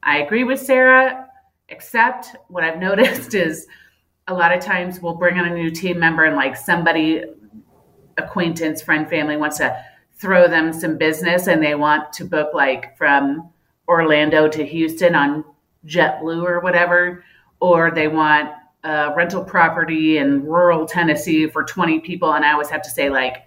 [0.03, 1.29] I agree with Sarah,
[1.69, 3.69] except what I've noticed is
[4.29, 7.23] a lot of times we'll bring on a new team member and like somebody
[8.19, 12.97] acquaintance friend family wants to throw them some business and they want to book like
[12.97, 13.51] from
[13.89, 15.45] orlando to houston on
[15.87, 17.25] jetblue or whatever
[17.61, 18.51] or they want
[18.85, 22.33] a rental property in rural tennessee for 20 people.
[22.35, 23.47] And i always have to say like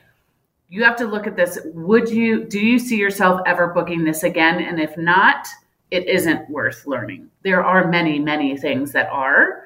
[0.68, 1.60] you have to look at this.
[1.74, 4.62] Would you do you see yourself ever booking this again?
[4.62, 5.48] And if not
[5.92, 7.30] it isn't worth learning.
[7.44, 9.65] There are many many things that are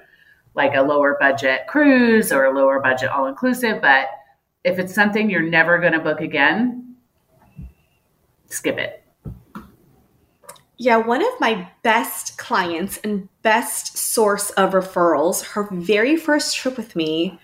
[0.56, 3.82] like a lower budget cruise or a lower budget all inclusive.
[3.82, 4.08] But
[4.64, 6.96] if it's something you're never going to book again,
[8.48, 9.04] skip it.
[10.78, 16.78] Yeah, one of my best clients and best source of referrals, her very first trip
[16.78, 17.38] with me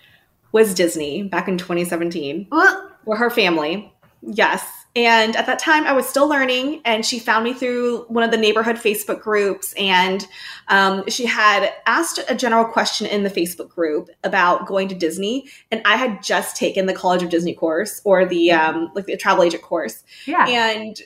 [0.53, 2.97] was Disney back in 2017 what?
[3.03, 3.93] with her family.
[4.21, 4.65] Yes.
[4.95, 8.31] And at that time, I was still learning, and she found me through one of
[8.31, 9.73] the neighborhood Facebook groups.
[9.77, 10.25] And
[10.69, 15.49] um, she had asked a general question in the Facebook group about going to Disney.
[15.69, 19.17] And I had just taken the College of Disney course or the um, like the
[19.17, 20.01] travel agent course.
[20.25, 20.47] Yeah.
[20.47, 20.97] And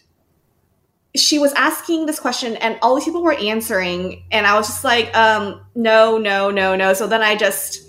[1.16, 4.84] she was asking this question, and all these people were answering, and I was just
[4.84, 6.94] like, um, no, no, no, no.
[6.94, 7.89] So then I just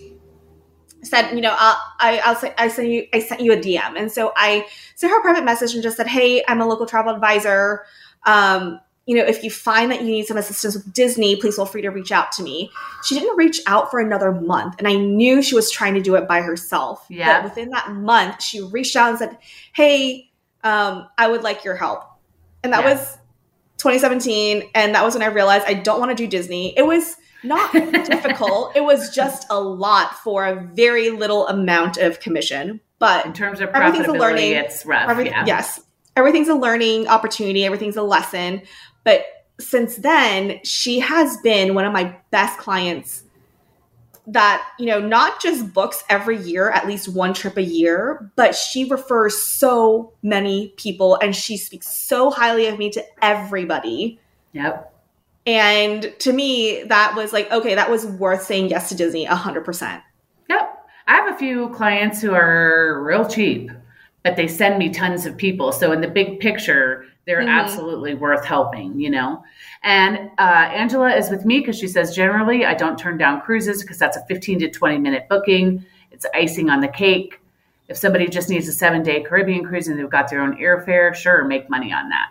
[1.03, 3.99] said, you know, I'll, I, I'll say, I sent you, I sent you a DM.
[3.99, 6.87] And so I sent her a private message and just said, Hey, I'm a local
[6.87, 7.85] travel advisor.
[8.25, 11.67] Um, you know, if you find that you need some assistance with Disney, please feel
[11.67, 12.71] free to reach out to me.
[13.05, 16.15] She didn't reach out for another month, and I knew she was trying to do
[16.15, 17.07] it by herself.
[17.09, 17.41] Yeah.
[17.41, 19.39] But within that month, she reached out and said,
[19.73, 20.31] Hey,
[20.63, 22.05] um, I would like your help.
[22.63, 22.95] And that yeah.
[22.95, 23.19] was
[23.79, 24.71] 2017.
[24.75, 26.77] And that was when I realized I don't want to do Disney.
[26.77, 28.76] It was not difficult.
[28.76, 32.81] It was just a lot for a very little amount of commission.
[32.98, 35.09] But in terms of everything's a learning, it's rough.
[35.09, 35.44] Every, yeah.
[35.46, 35.81] Yes,
[36.16, 37.64] everything's a learning opportunity.
[37.64, 38.62] Everything's a lesson.
[39.05, 39.24] But
[39.59, 43.24] since then, she has been one of my best clients.
[44.26, 48.55] That you know, not just books every year, at least one trip a year, but
[48.55, 54.20] she refers so many people, and she speaks so highly of me to everybody.
[54.53, 54.90] Yep
[55.51, 60.01] and to me, that was like, okay, that was worth saying yes to Disney 100%.
[60.49, 60.87] Yep.
[61.09, 63.69] I have a few clients who are real cheap,
[64.23, 65.73] but they send me tons of people.
[65.73, 67.49] So in the big picture, they're mm-hmm.
[67.49, 69.43] absolutely worth helping, you know.
[69.83, 73.83] And uh, Angela is with me because she says generally I don't turn down cruises
[73.83, 75.85] because that's a 15 to 20 minute booking.
[76.13, 77.41] It's icing on the cake.
[77.89, 81.13] If somebody just needs a seven day Caribbean cruise and they've got their own airfare,
[81.13, 82.29] sure, make money on that.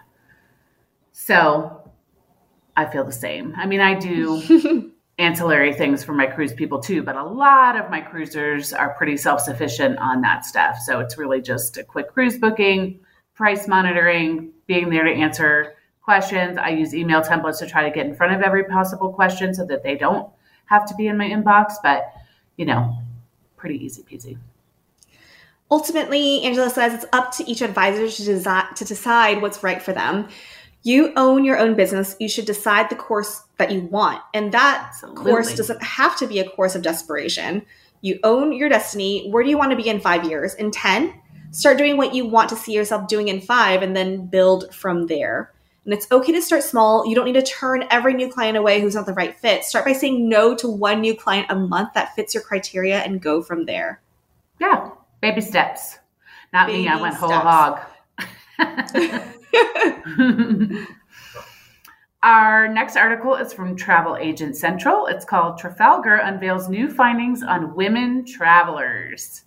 [1.12, 1.79] So
[2.76, 3.54] I feel the same.
[3.58, 7.90] I mean, I do ancillary things for my cruise people too, but a lot of
[7.90, 10.78] my cruisers are pretty self sufficient on that stuff.
[10.80, 13.00] So it's really just a quick cruise booking,
[13.36, 16.58] price monitoring, being there to answer questions.
[16.58, 19.66] I use email templates to try to get in front of every possible question so
[19.66, 20.30] that they don't
[20.66, 22.14] have to be in my inbox, but
[22.56, 22.98] you know,
[23.58, 24.38] pretty easy peasy.
[25.72, 29.94] Ultimately, Angela says it's up to each advisor to, desi- to decide what's right for
[29.94, 30.28] them.
[30.84, 32.16] You own your own business.
[32.20, 34.22] You should decide the course that you want.
[34.34, 35.24] And that Absolutely.
[35.24, 37.66] course doesn't have to be a course of desperation.
[38.02, 39.30] You own your destiny.
[39.30, 40.54] Where do you want to be in five years?
[40.56, 41.14] In 10?
[41.52, 45.08] Start doing what you want to see yourself doing in five and then build from
[45.08, 45.52] there.
[45.84, 47.06] And it's okay to start small.
[47.08, 49.64] You don't need to turn every new client away who's not the right fit.
[49.64, 53.22] Start by saying no to one new client a month that fits your criteria and
[53.22, 54.00] go from there.
[54.60, 55.98] Yeah, baby steps.
[56.54, 57.32] Not baby me, I went steps.
[57.32, 57.80] whole hog.
[62.22, 65.08] Our next article is from Travel Agent Central.
[65.08, 69.44] It's called Trafalgar Unveils New Findings on Women Travelers.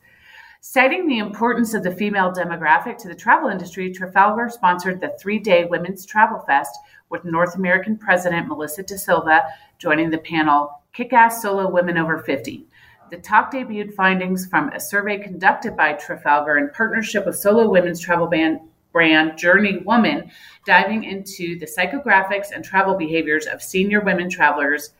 [0.61, 5.39] Citing the importance of the female demographic to the travel industry, Trafalgar sponsored the three
[5.39, 6.79] day Women's Travel Fest
[7.11, 9.43] with North American President Melissa DaSilva
[9.79, 12.65] joining the panel Kick Ass Solo Women Over 50.
[13.11, 18.01] The talk debuted findings from a survey conducted by Trafalgar in partnership with solo women's
[18.01, 18.61] travel band
[18.93, 20.31] brand Journey Woman,
[20.67, 24.91] diving into the psychographics and travel behaviors of senior women travelers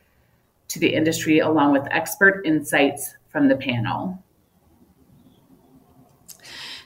[0.69, 4.23] to the industry, along with expert insights from the panel.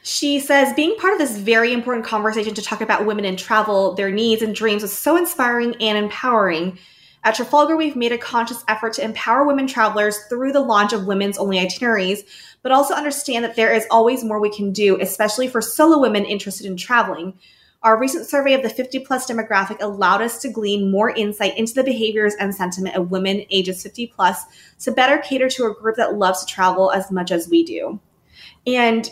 [0.04, 3.94] She says being part of this very important conversation to talk about women in travel,
[3.94, 6.80] their needs and dreams was so inspiring and empowering.
[7.24, 11.08] At Trafalgar, we've made a conscious effort to empower women travelers through the launch of
[11.08, 12.24] women's only itineraries,
[12.62, 16.26] but also understand that there is always more we can do, especially for solo women
[16.26, 17.38] interested in traveling.
[17.84, 21.74] Our recent survey of the 50 plus demographic allowed us to glean more insight into
[21.74, 24.44] the behaviors and sentiment of women ages 50 plus
[24.80, 28.00] to better cater to a group that loves to travel as much as we do.
[28.66, 29.10] And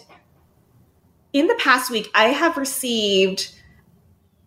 [1.34, 3.54] in the past week, I have received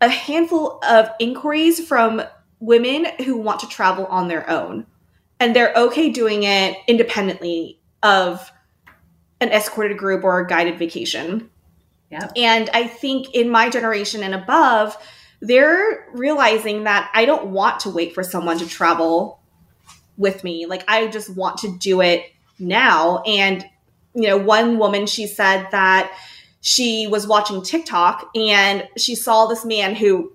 [0.01, 2.23] a handful of inquiries from
[2.61, 4.87] women who want to travel on their own
[5.41, 8.51] and they're okay doing it independently of
[9.41, 11.51] an escorted group or a guided vacation.
[12.11, 12.29] Yeah.
[12.37, 14.97] And I think in my generation and above,
[15.41, 19.41] they're realizing that I don't want to wait for someone to travel
[20.17, 20.67] with me.
[20.67, 22.25] Like I just want to do it
[22.59, 23.23] now.
[23.25, 23.65] And
[24.15, 26.13] you know, one woman she said that
[26.61, 30.33] she was watching TikTok and she saw this man who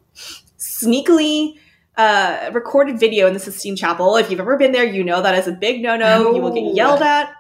[0.57, 1.57] sneakily
[1.97, 4.15] uh, recorded video in the Sistine Chapel.
[4.17, 6.34] If you've ever been there, you know that is a big no no.
[6.34, 7.32] You will get yelled at.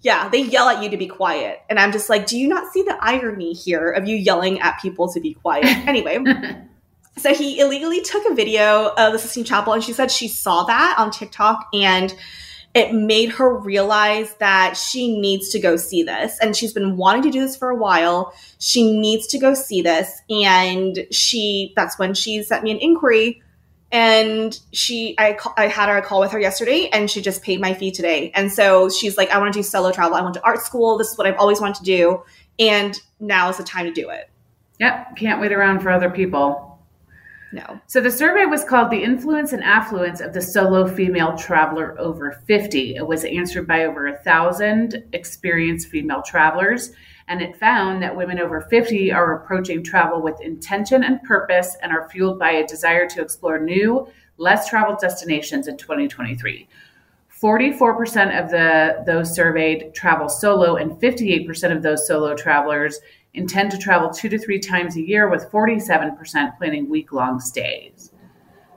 [0.00, 1.60] Yeah, they yell at you to be quiet.
[1.68, 4.80] And I'm just like, do you not see the irony here of you yelling at
[4.80, 5.64] people to be quiet?
[5.88, 6.18] Anyway.
[7.16, 10.62] so he illegally took a video of the Sistine Chapel and she said she saw
[10.64, 12.14] that on TikTok and
[12.74, 16.38] it made her realize that she needs to go see this.
[16.40, 18.32] And she's been wanting to do this for a while.
[18.58, 20.22] She needs to go see this.
[20.30, 23.42] And she, that's when she sent me an inquiry
[23.90, 27.60] and she I, I had her a call with her yesterday and she just paid
[27.60, 28.30] my fee today.
[28.34, 30.16] And so she's like i want to do solo travel.
[30.16, 30.98] I went to art school.
[30.98, 32.22] This is what i've always wanted to do.
[32.58, 34.30] And now is the time to do it.
[34.80, 35.16] Yep.
[35.16, 36.68] Can't wait around for other people.
[37.52, 37.80] No.
[37.86, 42.32] So the survey was called the influence and affluence of the solo female traveler over
[42.46, 46.92] 50 it was answered by over a thousand experienced female travelers
[47.28, 51.92] and it found that women over 50 are approaching travel with intention and purpose and
[51.92, 56.66] are fueled by a desire to explore new, less traveled destinations in 2023.
[57.40, 62.98] 44% of the those surveyed travel solo and 58% of those solo travelers
[63.34, 68.10] intend to travel 2 to 3 times a year with 47% planning week-long stays.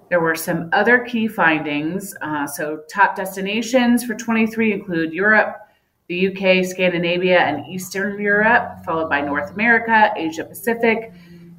[0.09, 2.13] There were some other key findings.
[2.21, 5.57] Uh, so, top destinations for 23 include Europe,
[6.11, 11.13] the UK, Scandinavia, and Eastern Europe, followed by North America, Asia Pacific,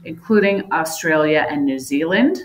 [0.04, 2.38] including Australia and New Zealand.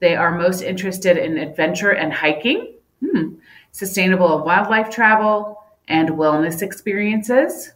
[0.00, 3.34] They are most interested in adventure and hiking, hmm.
[3.70, 7.72] sustainable wildlife travel, and wellness experiences.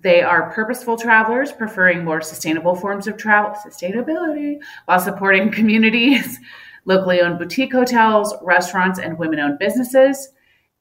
[0.00, 6.40] They are purposeful travelers, preferring more sustainable forms of travel, sustainability, while supporting communities,
[6.86, 10.30] locally owned boutique hotels, restaurants, and women owned businesses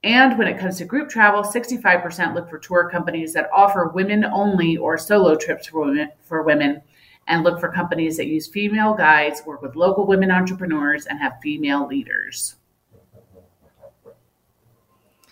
[0.03, 4.25] And when it comes to group travel, 65% look for tour companies that offer women
[4.25, 6.81] only or solo trips for women, for women
[7.27, 11.39] and look for companies that use female guides, work with local women entrepreneurs, and have
[11.41, 12.55] female leaders.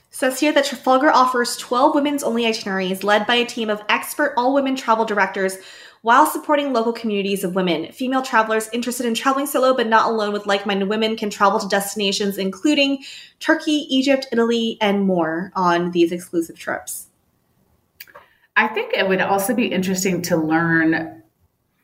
[0.10, 4.34] Says here that Trafalgar offers 12 women's only itineraries led by a team of expert
[4.38, 5.58] all women travel directors
[6.02, 7.92] while supporting local communities of women.
[7.92, 11.60] Female travelers interested in traveling solo but not alone with like minded women can travel
[11.60, 13.04] to destinations including
[13.40, 17.08] Turkey, Egypt, Italy, and more on these exclusive trips.
[18.56, 21.24] I think it would also be interesting to learn.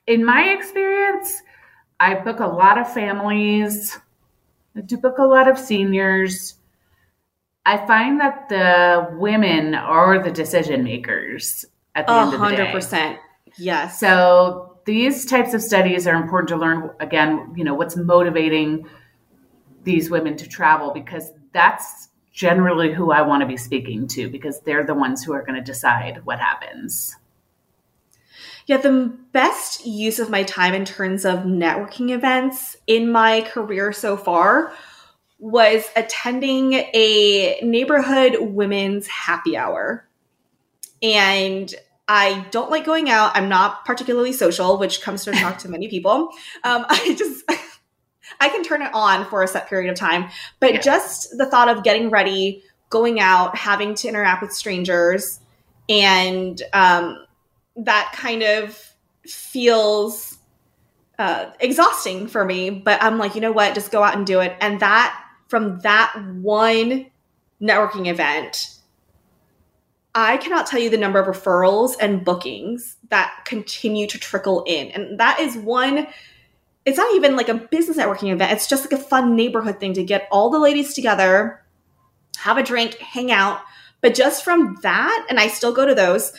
[0.06, 1.42] In my experience,
[2.00, 3.98] I book a lot of families,
[4.76, 6.56] I do book a lot of seniors.
[7.66, 11.66] I find that the women are the decision makers
[11.96, 12.72] at the end of the day.
[12.72, 13.18] 100%.
[13.58, 14.00] Yes.
[14.00, 18.88] So these types of studies are important to learn again, you know, what's motivating
[19.84, 24.62] these women to travel because that's generally who I want to be speaking to because
[24.62, 27.16] they're the ones who are going to decide what happens.
[28.68, 33.94] Yeah, the best use of my time in terms of networking events in my career
[33.94, 34.74] so far
[35.40, 40.08] was attending a neighborhood women's happy hour.
[41.02, 41.74] And
[42.08, 43.32] I don't like going out.
[43.36, 46.30] I'm not particularly social, which comes to talk to many people.
[46.64, 47.44] Um, I just,
[48.40, 50.30] I can turn it on for a set period of time.
[50.60, 50.82] But yeah.
[50.82, 55.40] just the thought of getting ready, going out, having to interact with strangers,
[55.90, 57.26] and um,
[57.78, 58.94] that kind of
[59.26, 60.38] feels
[61.20, 62.70] uh, exhausting for me.
[62.70, 63.74] But I'm like, you know what?
[63.74, 64.56] Just go out and do it.
[64.62, 67.08] And that from that one
[67.62, 68.77] networking event,
[70.20, 74.88] I cannot tell you the number of referrals and bookings that continue to trickle in.
[74.88, 76.08] And that is one,
[76.86, 79.94] it's not even like a business networking event, it's just like a fun neighborhood thing
[79.94, 81.64] to get all the ladies together,
[82.38, 83.62] have a drink, hang out.
[84.02, 86.34] But just from that, and I still go to those,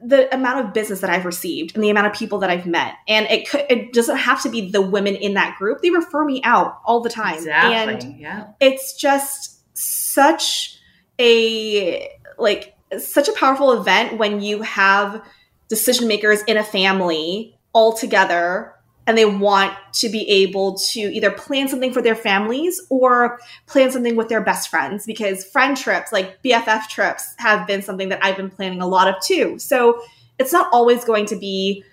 [0.00, 2.94] the amount of business that I've received and the amount of people that I've met.
[3.08, 5.82] And it could it doesn't have to be the women in that group.
[5.82, 7.38] They refer me out all the time.
[7.38, 8.10] Exactly.
[8.10, 8.46] And yeah.
[8.60, 10.78] it's just such
[11.18, 12.08] a
[12.38, 15.24] like such a powerful event when you have
[15.68, 18.72] decision makers in a family all together
[19.06, 23.90] and they want to be able to either plan something for their families or plan
[23.90, 28.24] something with their best friends because friend trips like BFF trips have been something that
[28.24, 29.58] I've been planning a lot of too.
[29.58, 30.02] So
[30.38, 31.84] it's not always going to be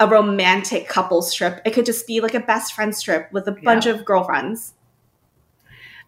[0.00, 1.62] a romantic couples trip.
[1.64, 4.74] It could just be like a best friends trip with a bunch of girlfriends.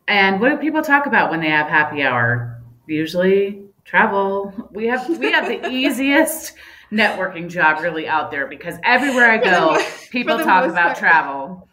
[0.07, 2.61] And what do people talk about when they have happy hour?
[2.86, 4.68] Usually travel.
[4.72, 6.55] We have we have the easiest
[6.93, 10.99] networking job really out there because everywhere I go, people talk about part.
[10.99, 11.68] travel.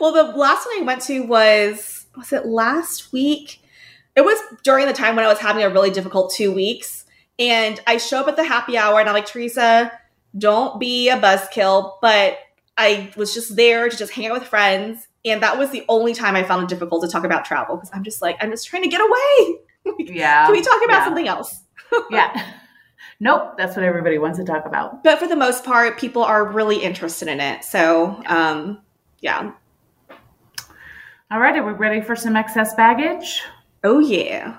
[0.00, 3.60] Well, the last one I went to was was it last week?
[4.16, 7.04] It was during the time when I was having a really difficult two weeks,
[7.38, 9.90] and I show up at the happy hour, and I'm like, Teresa,
[10.38, 12.38] don't be a buzzkill, but
[12.78, 16.14] I was just there to just hang out with friends, and that was the only
[16.14, 18.68] time I found it difficult to talk about travel because I'm just like, I'm just
[18.68, 19.58] trying to get away.
[19.98, 20.44] Yeah.
[20.46, 21.04] Can we talk about yeah.
[21.04, 21.60] something else?
[22.10, 22.52] yeah.
[23.20, 25.04] Nope, that's what everybody wants to talk about.
[25.04, 27.64] But for the most part, people are really interested in it.
[27.64, 28.82] So, um,
[29.20, 29.52] yeah.
[31.30, 33.42] All right, are we ready for some excess baggage?
[33.82, 34.58] Oh, yeah.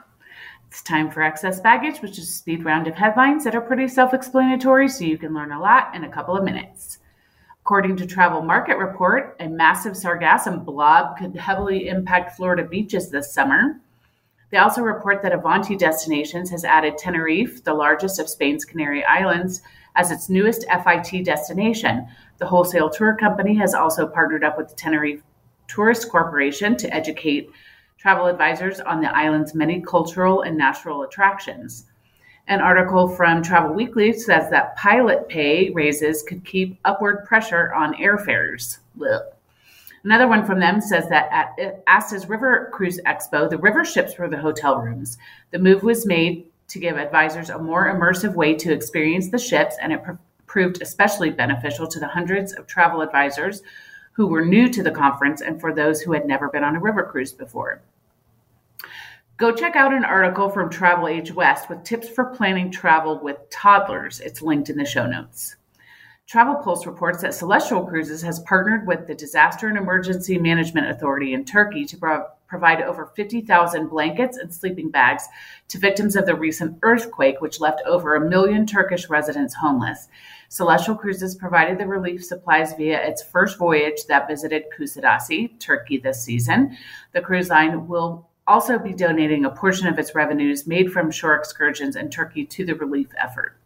[0.67, 3.87] It's time for excess baggage, which is a speed round of headlines that are pretty
[3.87, 6.99] self explanatory, so you can learn a lot in a couple of minutes.
[7.61, 13.33] According to Travel Market Report, a massive sargassum blob could heavily impact Florida beaches this
[13.33, 13.79] summer.
[14.51, 19.61] They also report that Avanti Destinations has added Tenerife, the largest of Spain's Canary Islands,
[19.95, 22.07] as its newest FIT destination.
[22.37, 25.21] The wholesale tour company has also partnered up with the Tenerife
[25.67, 27.49] Tourist Corporation to educate
[27.97, 31.85] travel advisors on the island's many cultural and natural attractions.
[32.47, 37.95] An article from Travel Weekly says that pilot pay raises could keep upward pressure on
[37.95, 38.77] airfares.
[38.95, 39.34] Blech.
[40.05, 44.29] Another one from them says that at ASTA's River Cruise Expo, the river ships were
[44.29, 45.17] the hotel rooms.
[45.49, 49.75] The move was made to give advisors a more immersive way to experience the ships,
[49.81, 50.11] and it pr-
[50.45, 53.63] proved especially beneficial to the hundreds of travel advisors
[54.11, 56.79] who were new to the conference and for those who had never been on a
[56.79, 57.81] river cruise before.
[59.37, 63.49] Go check out an article from Travel Age West with tips for planning travel with
[63.49, 64.19] toddlers.
[64.19, 65.55] It's linked in the show notes.
[66.27, 71.33] Travel Pulse reports that Celestyal Cruises has partnered with the Disaster and Emergency Management Authority
[71.33, 75.27] in Turkey to pro- provide over 50,000 blankets and sleeping bags
[75.67, 80.07] to victims of the recent earthquake, which left over a million Turkish residents homeless.
[80.49, 86.23] Celestyal Cruises provided the relief supplies via its first voyage that visited Kusadasi, Turkey, this
[86.23, 86.75] season.
[87.13, 91.35] The cruise line will also be donating a portion of its revenues made from shore
[91.35, 93.57] excursions in Turkey to the relief effort.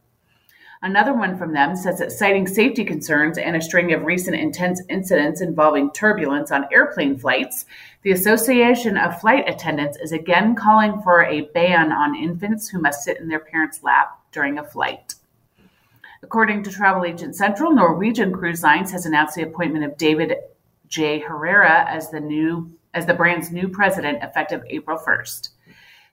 [0.82, 4.82] Another one from them says that citing safety concerns and a string of recent intense
[4.88, 7.66] incidents involving turbulence on airplane flights,
[8.04, 13.04] the Association of Flight Attendants is again calling for a ban on infants who must
[13.04, 15.16] sit in their parents' lap during a flight.
[16.24, 20.34] According to Travel Agent Central, Norwegian Cruise Lines has announced the appointment of David
[20.88, 21.20] J.
[21.20, 25.50] Herrera as the new as the brand's new president effective April 1st.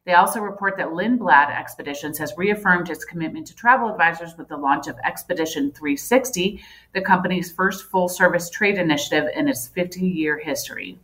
[0.07, 4.57] They also report that Lindblad Expeditions has reaffirmed its commitment to travel advisors with the
[4.57, 6.63] launch of Expedition 360,
[6.95, 10.97] the company's first full service trade initiative in its 50 year history.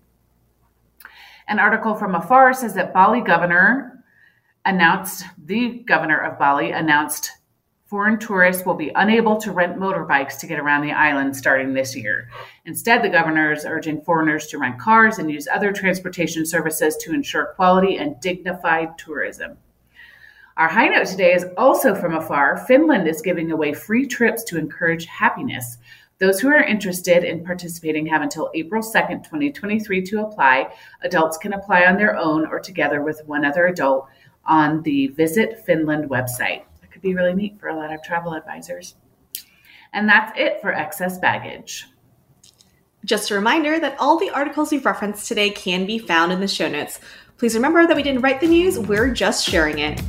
[1.49, 4.05] An article from Afar says that Bali governor
[4.65, 7.33] announced, the governor of Bali announced
[7.93, 11.95] foreign tourists will be unable to rent motorbikes to get around the island starting this
[11.95, 12.27] year.
[12.65, 17.13] Instead, the governor is urging foreigners to rent cars and use other transportation services to
[17.13, 19.59] ensure quality and dignified tourism.
[20.57, 22.65] Our high note today is also from afar.
[22.67, 25.77] Finland is giving away free trips to encourage happiness.
[26.19, 30.73] Those who are interested in participating have until April 2nd, 2023 to apply.
[31.03, 34.09] Adults can apply on their own or together with one other adult
[34.47, 36.63] on the Visit Finland website
[37.03, 38.95] be really neat for a lot of travel advisors.
[39.93, 41.87] And that's it for excess baggage.
[43.05, 46.49] Just a reminder that all the articles we've referenced today can be found in the
[46.49, 47.01] show notes.
[47.37, 50.01] Please remember that we didn't write the news, we're just sharing it.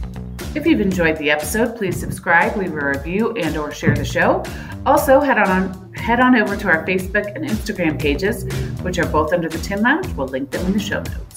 [0.55, 4.43] If you've enjoyed the episode, please subscribe, leave a review, and or share the show.
[4.85, 8.43] Also, head on head on over to our Facebook and Instagram pages,
[8.83, 10.07] which are both under the Tin Lounge.
[10.13, 11.32] We'll link them in the show notes.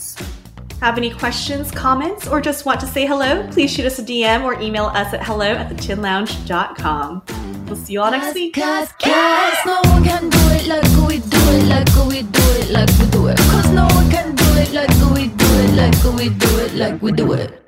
[0.81, 3.49] Have any questions, comments, or just want to say hello?
[3.51, 7.22] Please shoot us a DM or email us at hello at thetinlounge.com.
[7.66, 8.55] We'll see you all next week.
[8.55, 12.70] Cause, cause no one can do it like we do it, like we do it,
[12.70, 13.39] like we do it.
[13.39, 17.03] Cause no one can do it like we do it, like we do it, like
[17.03, 17.66] we do it.